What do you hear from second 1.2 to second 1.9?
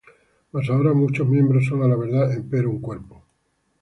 miembros son á